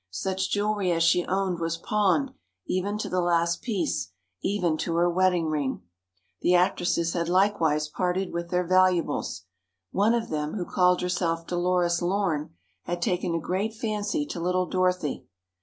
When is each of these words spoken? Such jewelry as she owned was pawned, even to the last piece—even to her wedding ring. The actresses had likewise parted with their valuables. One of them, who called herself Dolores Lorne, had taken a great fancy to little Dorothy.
Such 0.09 0.49
jewelry 0.49 0.91
as 0.91 1.03
she 1.03 1.27
owned 1.27 1.59
was 1.59 1.77
pawned, 1.77 2.31
even 2.65 2.97
to 2.97 3.07
the 3.07 3.21
last 3.21 3.61
piece—even 3.61 4.75
to 4.79 4.95
her 4.95 5.07
wedding 5.07 5.49
ring. 5.51 5.83
The 6.41 6.55
actresses 6.55 7.13
had 7.13 7.29
likewise 7.29 7.87
parted 7.87 8.33
with 8.33 8.49
their 8.49 8.65
valuables. 8.65 9.43
One 9.91 10.15
of 10.15 10.29
them, 10.29 10.53
who 10.55 10.65
called 10.65 11.01
herself 11.01 11.45
Dolores 11.45 12.01
Lorne, 12.01 12.49
had 12.85 12.99
taken 12.99 13.35
a 13.35 13.39
great 13.39 13.75
fancy 13.75 14.25
to 14.25 14.39
little 14.39 14.65
Dorothy. 14.65 15.25